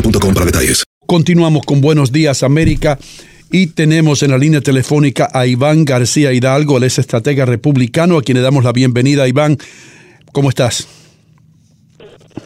[0.00, 0.84] boostmobile.com para detalles.
[1.06, 2.98] Continuamos con Buenos Días América
[3.50, 8.22] y tenemos en la línea telefónica a Iván García Hidalgo, el ex estratega republicano, a
[8.22, 9.26] quien le damos la bienvenida.
[9.26, 9.56] Iván,
[10.32, 10.86] ¿cómo estás?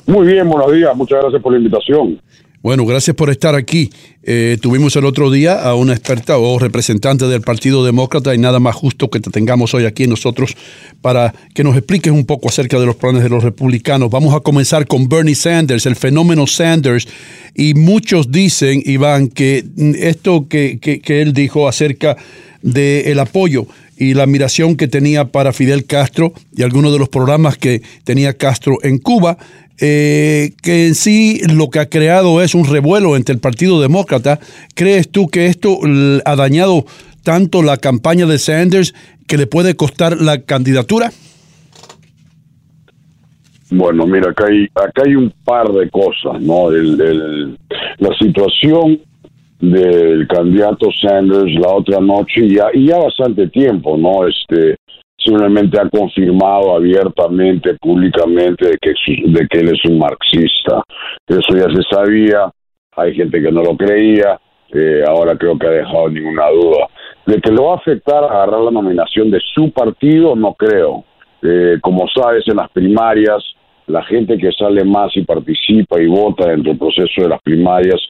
[0.06, 0.94] Muy bien, buenos días.
[0.96, 2.20] Muchas gracias por la invitación.
[2.62, 3.90] Bueno, gracias por estar aquí.
[4.22, 8.60] Eh, tuvimos el otro día a una experta o representante del Partido Demócrata y nada
[8.60, 10.56] más justo que te tengamos hoy aquí nosotros
[11.00, 14.10] para que nos expliques un poco acerca de los planes de los republicanos.
[14.10, 17.08] Vamos a comenzar con Bernie Sanders, el fenómeno Sanders.
[17.52, 19.64] Y muchos dicen, Iván, que
[19.98, 22.16] esto que, que, que él dijo acerca
[22.62, 27.58] del apoyo y la admiración que tenía para Fidel Castro y algunos de los programas
[27.58, 29.36] que tenía Castro en Cuba,
[29.84, 34.38] eh, que en sí lo que ha creado es un revuelo entre el Partido Demócrata.
[34.76, 35.80] ¿Crees tú que esto
[36.24, 36.84] ha dañado
[37.24, 38.94] tanto la campaña de Sanders
[39.26, 41.10] que le puede costar la candidatura?
[43.70, 46.70] Bueno, mira, acá hay, acá hay un par de cosas, ¿no?
[46.70, 47.58] El,
[47.98, 49.00] la situación
[49.58, 54.28] del candidato Sanders la otra noche ya, y ya bastante tiempo, ¿no?
[54.28, 54.76] Este
[55.24, 58.92] simplemente ha confirmado abiertamente, públicamente, de que,
[59.26, 60.82] de que él es un marxista.
[61.26, 62.50] Eso ya se sabía,
[62.96, 64.38] hay gente que no lo creía,
[64.72, 66.88] eh, ahora creo que ha dejado ninguna duda.
[67.26, 71.04] De que lo va a afectar a agarrar la nominación de su partido, no creo.
[71.42, 73.42] Eh, como sabes, en las primarias,
[73.86, 78.00] la gente que sale más y participa y vota dentro del proceso de las primarias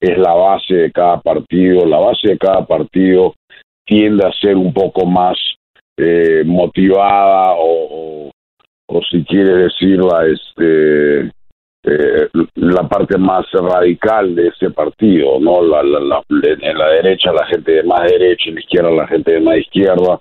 [0.00, 1.86] es la base de cada partido.
[1.86, 3.34] La base de cada partido
[3.84, 5.36] tiende a ser un poco más
[5.98, 8.30] eh, motivada o,
[8.88, 11.30] o, si quiere decirla, este,
[11.84, 15.62] eh, la parte más radical de ese partido, ¿no?
[15.62, 19.06] La, la, la- en la derecha la gente de más derecha, en la izquierda la
[19.08, 20.20] gente de más izquierda.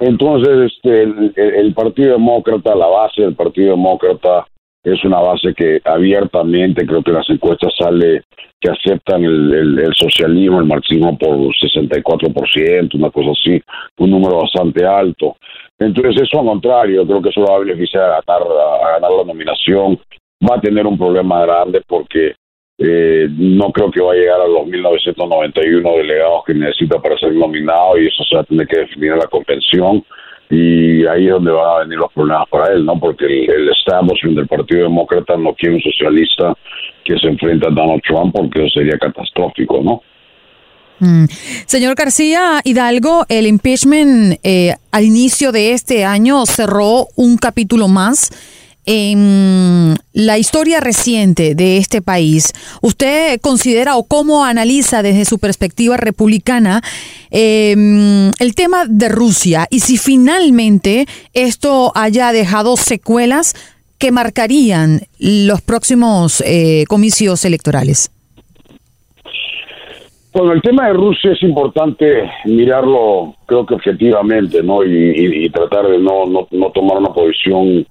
[0.00, 4.46] Entonces, este, el Partido Demócrata, la base del Partido Demócrata
[4.92, 8.22] es una base que abiertamente, creo que las encuestas sale
[8.60, 13.62] que aceptan el, el- el socialismo, el marxismo por 64%, una cosa así,
[13.98, 15.36] un número bastante alto.
[15.78, 18.42] Entonces, eso al contrario, creo que eso lo va a beneficiar a ganar,
[18.82, 19.98] a ganar la nominación.
[20.48, 22.34] Va a tener un problema grande porque
[22.80, 27.32] eh, no creo que va a llegar a los 1991 delegados que necesita para ser
[27.34, 30.04] nominado y eso se va a tener que definir en la convención
[30.50, 32.98] y ahí es donde van a venir los problemas para él, ¿no?
[32.98, 36.54] Porque el, el establishment del Partido Demócrata no quiere un socialista
[37.04, 40.02] que se enfrenta a Donald Trump porque eso sería catastrófico, ¿no?
[41.00, 41.26] Mm.
[41.66, 48.30] Señor García Hidalgo, el impeachment eh, al inicio de este año cerró un capítulo más
[48.90, 52.54] en la historia reciente de este país.
[52.80, 56.80] ¿Usted considera o cómo analiza desde su perspectiva republicana
[57.30, 57.72] eh,
[58.40, 61.04] el tema de Rusia y si finalmente
[61.34, 63.54] esto haya dejado secuelas
[63.98, 68.10] que marcarían los próximos eh, comicios electorales?
[70.32, 74.82] Bueno, el tema de Rusia es importante mirarlo, creo que objetivamente, ¿no?
[74.82, 77.86] Y, tratar de no, no tomar una posición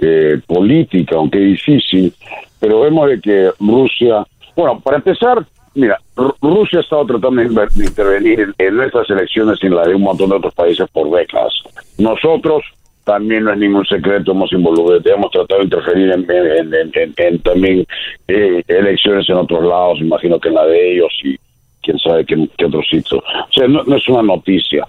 [0.00, 2.12] eh, política, aunque difícil.
[2.60, 5.98] pero vemos de que Rusia, bueno, para empezar, mira,
[6.40, 10.30] Rusia ha estado tratando de intervenir en, nuestras elecciones y en la de un montón
[10.30, 11.52] de otros países por décadas.
[11.98, 12.64] Nosotros
[13.04, 17.86] también no es ningún secreto, hemos involucrado, hemos tratado de interferir en, también
[18.28, 21.36] eh, elecciones en otros lados, imagino que en la de ellos y
[21.82, 23.18] quién sabe qué, qué otro sitio.
[23.18, 24.86] O sea, no, es una noticia.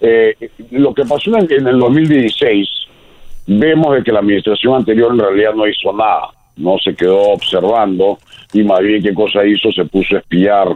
[0.00, 0.34] Eh,
[0.72, 2.68] lo que pasó en, en el 2016,
[3.58, 6.28] vemos de que la administración anterior en realidad no hizo nada
[6.60, 8.18] no se quedó observando
[8.52, 10.68] y más bien qué cosa hizo, se puso a espiar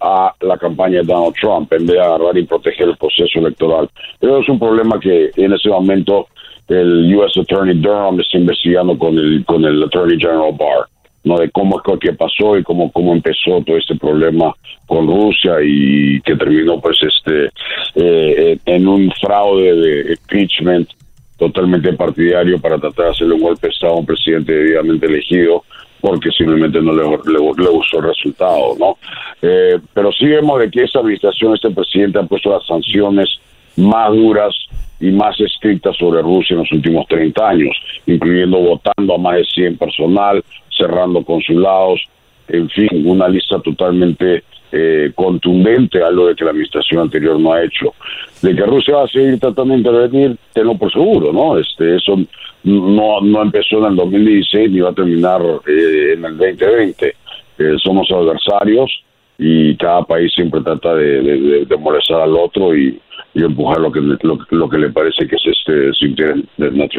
[0.00, 3.88] a la campaña de Donald Trump en vez de agarrar y proteger el proceso electoral.
[4.20, 6.28] Pero es un problema que en ese momento
[6.68, 7.40] el U.S.
[7.40, 10.86] Attorney Durham está investigando con el, con el Attorney General Barr,
[11.24, 11.38] ¿no?
[11.38, 14.54] De cómo es que pasó y cómo, cómo empezó todo este problema
[14.86, 17.50] con Rusia y que terminó pues este
[17.94, 20.88] eh, en un fraude de impeachment
[21.36, 25.64] totalmente partidario para tratar de hacerle un golpe de Estado a un presidente debidamente elegido
[26.00, 27.38] porque simplemente no le,
[27.70, 28.96] gustó el resultado, ¿no?
[29.42, 33.28] Eh, pero sí vemos de que esta administración, este presidente ha puesto las sanciones
[33.76, 34.54] más duras
[35.00, 39.44] y más estrictas sobre Rusia en los últimos 30 años, incluyendo votando a más de
[39.44, 40.44] 100 personal,
[40.76, 42.00] cerrando consulados,
[42.48, 47.64] en fin, una lista totalmente eh, contundente, algo de que la administración anterior no ha
[47.64, 47.94] hecho.
[48.42, 51.58] De que Rusia va a seguir tratando de intervenir, tengo por seguro, ¿no?
[51.58, 52.16] Este, eso
[52.64, 57.16] no, no empezó en el 2016 ni va a terminar eh, en el 2020.
[57.58, 58.90] Eh, somos adversarios
[59.38, 63.00] y cada país siempre trata de, molestar al otro y,
[63.34, 66.42] empujar lo que, lo, que le parece que es este su interés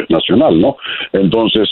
[0.07, 0.77] nacional, ¿no?
[1.11, 1.67] Entonces,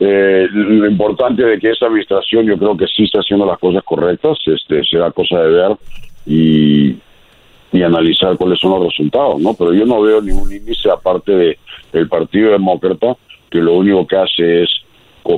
[0.00, 3.82] eh, lo importante de que esta administración yo creo que sí está haciendo las cosas
[3.84, 5.76] correctas, este será cosa de ver
[6.26, 6.96] y,
[7.72, 9.54] y analizar cuáles son los resultados, ¿no?
[9.54, 11.58] Pero yo no veo ningún índice aparte
[11.92, 13.16] de Partido Demócrata
[13.50, 14.70] que lo único que hace es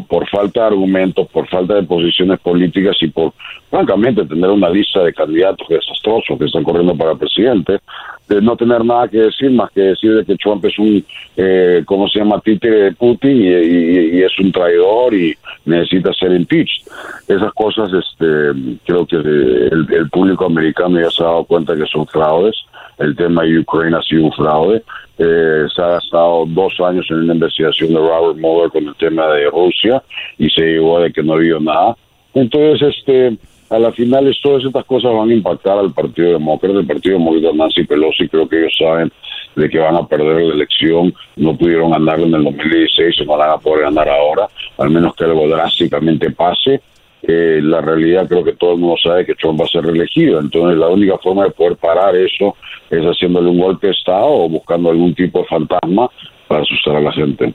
[0.08, 3.32] por falta de argumentos, por falta de posiciones políticas y por,
[3.68, 7.80] francamente, tener una lista de candidatos desastrosos que están corriendo para presidente,
[8.28, 11.04] de no tener nada que decir más que decir de que Trump es un,
[11.36, 15.34] eh, ¿cómo se llama?, títere de Putin y, es un traidor y
[15.64, 16.82] necesita ser impeached.
[17.26, 21.86] Esas cosas, este, creo que el, el público americano ya se ha dado cuenta que
[21.86, 22.54] son fraudes.
[23.00, 24.84] El tema de Ucrania ha sido un fraude
[25.22, 29.26] eh, se ha gastado dos años en una investigación de Robert Mueller con el tema
[29.26, 30.02] de Rusia
[30.38, 31.94] y se llegó de que no había nada.
[32.32, 33.36] Entonces, este,
[33.68, 37.54] a la final todas estas cosas van a impactar al Partido Demócrata, el Partido Demócrata
[37.54, 39.12] Nancy Pelosi, creo que ellos saben
[39.56, 43.50] de que van a perder la elección, no pudieron ganar en el 2016, no van
[43.50, 44.48] a poder ganar ahora,
[44.78, 46.80] al menos que algo drásticamente pase.
[47.22, 50.40] Eh, la realidad creo que todo el mundo sabe que Trump va a ser reelegido,
[50.40, 52.56] entonces la única forma de poder parar eso
[52.88, 56.08] es haciéndole un golpe de Estado o buscando algún tipo de fantasma
[56.48, 57.54] para asustar a la gente.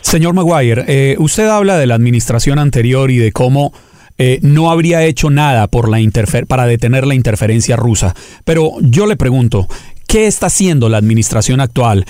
[0.00, 3.72] Señor Maguire, eh, usted habla de la administración anterior y de cómo
[4.16, 5.98] eh, no habría hecho nada por la
[6.48, 8.14] para detener la interferencia rusa.
[8.44, 9.68] Pero yo le pregunto,
[10.08, 12.04] ¿qué está haciendo la administración actual?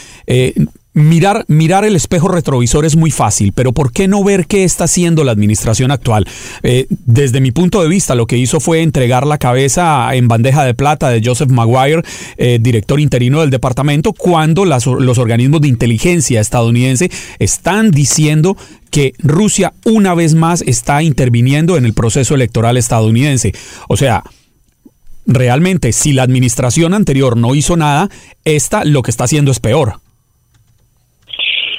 [0.94, 4.84] Mirar, mirar el espejo retrovisor es muy fácil, pero ¿por qué no ver qué está
[4.84, 6.26] haciendo la administración actual?
[6.62, 10.64] Eh, desde mi punto de vista, lo que hizo fue entregar la cabeza en bandeja
[10.64, 12.02] de plata de Joseph Maguire,
[12.36, 18.56] eh, director interino del departamento, cuando los organismos de inteligencia estadounidense están diciendo
[18.90, 23.52] que Rusia una vez más está interviniendo en el proceso electoral estadounidense.
[23.88, 24.24] O sea,
[25.26, 28.08] realmente, si la administración anterior no hizo nada,
[28.44, 30.00] esta lo que está haciendo es peor.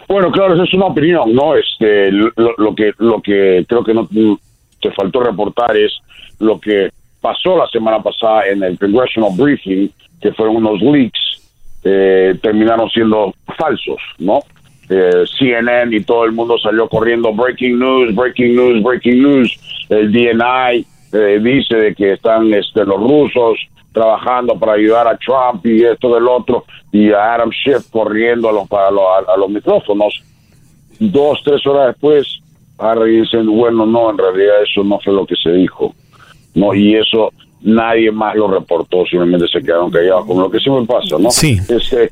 [0.09, 1.55] Bueno, claro, esa es una opinión, ¿no?
[1.55, 4.09] Este, lo, que lo que creo que no
[4.81, 5.91] te faltó reportar es
[6.39, 6.89] lo que
[7.21, 9.87] pasó la semana pasada en el Congressional Briefing,
[10.19, 11.19] que fueron unos leaks,
[11.83, 14.39] eh, terminaron siendo falsos, ¿no?
[14.89, 19.85] Eh, CNN y todo el mundo salió corriendo, breaking news, breaking news, breaking news.
[19.89, 23.59] El DNI eh, dice de que están este, los rusos
[23.91, 28.53] trabajando para ayudar a Trump y esto del otro, y a Adam Schiff corriendo a
[28.53, 30.21] los, a los, micrófonos.
[30.99, 32.39] Dos, tres horas después,
[32.77, 35.93] Harry dicen, bueno, no, en realidad eso no fue lo que se dijo.
[36.53, 37.31] no Y eso
[37.61, 41.29] nadie más lo reportó, simplemente se quedaron callados, como lo que siempre pasa, ¿no?
[41.31, 41.59] Sí.
[41.67, 42.09] Este,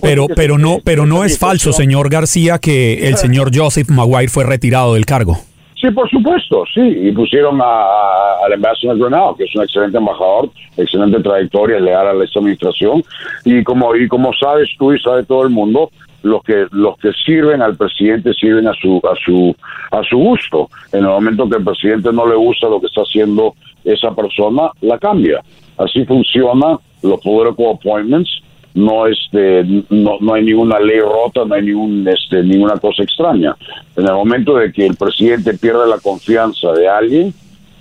[0.00, 4.44] pero pero no, pero no es falso, señor García, que el señor Joseph Maguire fue
[4.44, 5.38] retirado del cargo.
[5.84, 6.80] Sí, por supuesto, sí.
[6.80, 10.48] Y pusieron al embajador Granado, que es un excelente embajador,
[10.78, 13.04] excelente trayectoria, leal a esta administración.
[13.44, 15.90] Y como, y como sabes tú y sabe todo el mundo,
[16.22, 19.54] los que los que sirven al presidente sirven a su a su
[19.90, 20.70] a su gusto.
[20.90, 23.52] En el momento que el presidente no le gusta lo que está haciendo
[23.84, 25.42] esa persona, la cambia.
[25.76, 28.40] Así funciona los political appointments
[28.74, 33.56] no este no, no hay ninguna ley rota, no hay ningún este ninguna cosa extraña.
[33.96, 37.32] En el momento de que el presidente pierde la confianza de alguien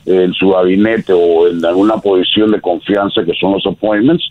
[0.06, 4.24] en su gabinete o en alguna posición de confianza que son los appointments,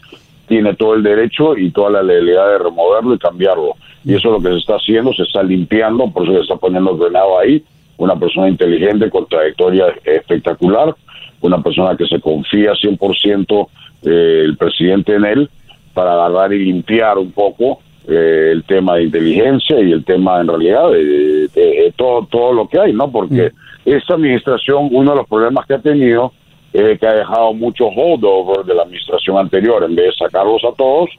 [0.46, 3.74] tiene todo el derecho y toda la legalidad de removerlo y cambiarlo.
[4.04, 6.56] Y eso es lo que se está haciendo, se está limpiando, por eso se está
[6.56, 7.64] poniendo drenado ahí,
[7.96, 10.94] una persona inteligente con trayectoria espectacular,
[11.40, 13.68] una persona que se confía 100%
[14.04, 15.50] eh, el presidente en él
[15.92, 20.48] para agarrar y limpiar un poco eh, el tema de inteligencia y el tema en
[20.48, 23.10] realidad de, todo todo lo que hay, ¿no?
[23.10, 23.52] Porque
[23.84, 26.32] esta administración, uno de los problemas que ha tenido
[26.72, 30.74] es que ha dejado mucho holdover de la administración anterior, en vez de sacarlos a
[30.74, 31.10] todos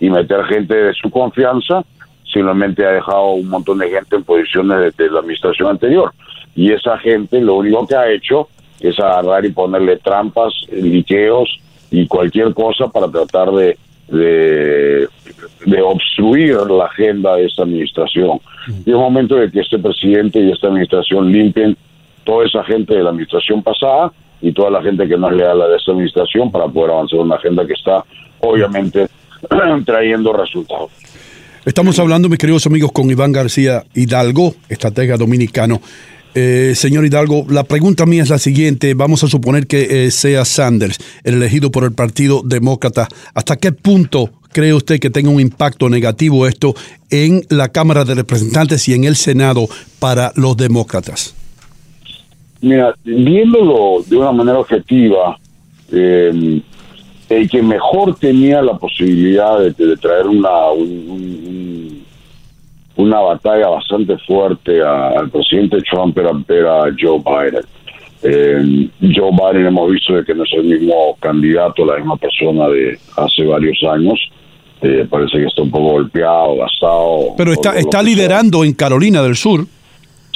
[0.00, 1.84] y meter gente de su confianza,
[2.24, 6.12] simplemente ha dejado un montón de gente en posiciones de, la administración anterior.
[6.56, 8.48] Y esa gente lo único que ha hecho
[8.80, 11.56] es agarrar y ponerle trampas, liqueos
[11.90, 13.76] y cualquier cosa para tratar de,
[14.12, 15.08] de,
[15.82, 18.40] obstruir la agenda de esta administración.
[18.84, 21.76] Y es momento de que este presidente y esta administración limpien
[22.24, 25.62] toda esa gente de la administración pasada y toda la gente que no es leal
[25.62, 28.04] a esta administración para poder avanzar una agenda que está
[28.40, 29.08] obviamente
[29.84, 30.90] trayendo resultados.
[31.64, 35.80] Estamos hablando, mis queridos amigos, con Iván García Hidalgo, estratega dominicano.
[36.34, 38.94] Eh, señor Hidalgo, la pregunta mía es la siguiente.
[38.94, 43.08] Vamos a suponer que eh, sea Sanders, el elegido por el Partido Demócrata.
[43.34, 46.74] ¿Hasta qué punto cree usted que tenga un impacto negativo esto
[47.10, 51.34] en la Cámara de Representantes y en el Senado para los demócratas?
[52.60, 55.36] Mira, viéndolo de una manera objetiva,
[55.90, 56.62] eh,
[57.28, 60.70] el que mejor tenía la posibilidad de, traer una
[63.02, 67.64] una batalla bastante fuerte al presidente Trump era, Joe Biden.
[68.24, 72.68] Eh, Joe Biden hemos visto de que no es el mismo candidato, la misma persona
[72.68, 74.18] de hace varios años.
[74.80, 77.34] Eh, parece que está un poco golpeado, gastado.
[77.36, 79.64] Pero está, está liderando en Carolina del Sur.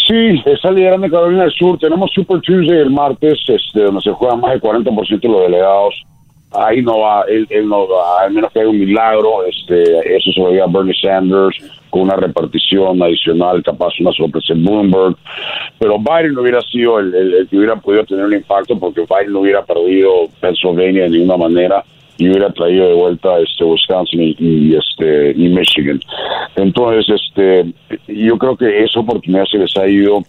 [0.06, 1.78] Sí, está liderando en Carolina del Sur.
[1.78, 5.94] Tenemos Super Tuesday el martes, este, donde se juegan más del 40% de los delegados.
[6.58, 9.44] Ahí no va, él, no va, al menos que haya un milagro.
[9.44, 9.82] Este,
[10.16, 11.56] eso se lo a Bernie Sanders
[11.90, 15.16] con una repartición adicional, capaz una sorpresa en Bloomberg.
[15.78, 19.40] Pero Biden no hubiera sido el, que hubiera podido tener un impacto porque Biden no
[19.40, 21.84] hubiera perdido Pennsylvania de ninguna manera
[22.18, 26.00] y hubiera traído de vuelta este Wisconsin y, este Michigan.
[26.56, 27.66] Entonces, este
[28.08, 30.22] yo creo que esa oportunidad se les ha ido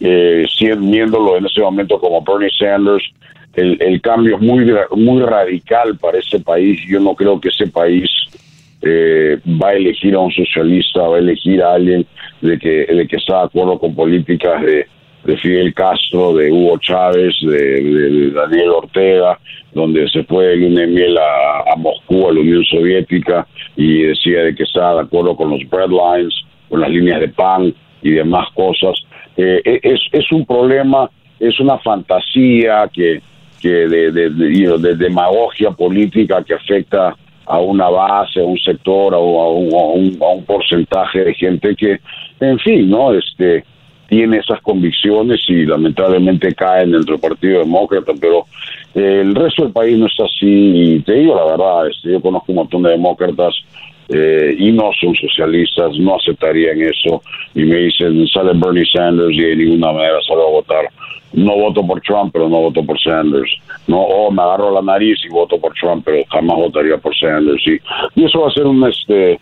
[0.00, 0.46] eh,
[0.78, 3.04] viéndolo en ese momento como Bernie Sanders.
[3.54, 4.64] El, cambio es muy
[4.96, 6.80] muy radical para ese país.
[6.88, 8.10] Yo no creo que ese país
[8.80, 12.06] eh, va a elegir a un socialista, va a elegir a alguien
[12.40, 14.86] de que, de que está de acuerdo con políticas de,
[15.24, 19.38] de Fidel Castro, de Hugo Chávez, de, Daniel Ortega,
[19.72, 24.64] donde se fue de miel a, Moscú, a la Unión Soviética, y decía de que
[24.64, 26.34] estaba de acuerdo con los breadlines,
[26.68, 28.98] con las líneas de pan y demás cosas.
[29.36, 33.22] Eh, e, es, es un problema, es una fantasía que,
[33.62, 37.16] que de, de, de, demagogia política que afecta
[37.46, 39.72] a una base, a un sector, a un,
[40.20, 42.00] a un porcentaje de gente que,
[42.40, 43.14] en fin, ¿no?
[43.14, 43.64] Este,
[44.12, 48.44] tiene esas convicciones y lamentablemente caen dentro del Partido Demócrata, pero
[48.94, 50.44] eh, el resto del país no está así.
[50.46, 53.54] Y te digo la verdad, este, yo conozco un montón de demócratas
[54.10, 57.22] eh, y no son socialistas, no aceptarían eso.
[57.54, 60.84] Y me dicen, sale Bernie Sanders y de ninguna manera salgo a votar.
[61.32, 63.50] No voto por Trump, pero no voto por Sanders.
[63.86, 67.62] No, o me agarro la nariz y voto por Trump, pero jamás votaría por Sanders.
[67.66, 69.38] Y, y eso va a ser un este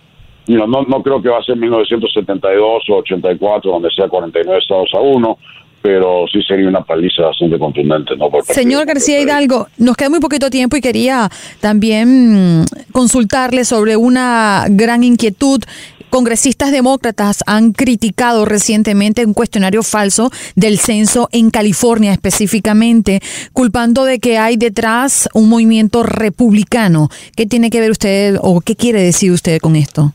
[0.47, 5.01] no, no creo que va a ser 1972 o 84, donde sea 49 estados a
[5.01, 5.39] uno,
[5.83, 8.17] pero sí sería una paliza bastante contundente.
[8.17, 8.31] ¿no?
[8.43, 11.29] Señor García Hidalgo, nos queda muy poquito tiempo y quería
[11.61, 15.63] también consultarle sobre una gran inquietud.
[16.11, 23.21] Congresistas demócratas han criticado recientemente un cuestionario falso del censo en California específicamente,
[23.52, 27.09] culpando de que hay detrás un movimiento republicano.
[27.37, 30.12] ¿Qué tiene que ver usted o qué quiere decir usted con esto?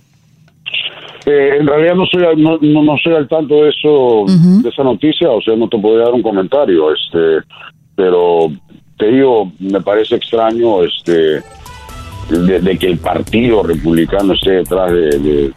[1.25, 4.25] Eh, en realidad no soy no, no, soy al tanto de eso
[4.61, 7.47] de esa noticia o sea no te podría dar un comentario este
[7.95, 8.51] pero
[8.95, 11.41] te digo me parece extraño este
[12.29, 15.53] de, que el partido republicano esté detrás de,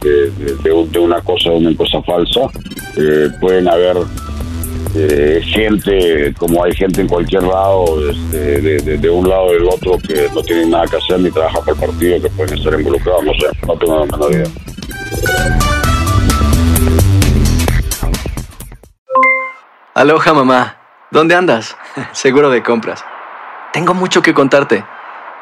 [0.99, 2.41] una cosa de una cosa falsa
[2.97, 3.97] eh, pueden haber
[4.95, 10.27] eh, gente como hay gente en cualquier lado este, de, un lado del otro que
[10.33, 13.33] no tienen nada que hacer ni trabaja para el partido que pueden estar involucrados no
[13.33, 14.49] sé no tengo la menor
[19.95, 20.77] Aloha mamá,
[21.11, 21.75] ¿dónde andas?
[22.13, 23.03] Seguro de compras.
[23.73, 24.85] Tengo mucho que contarte.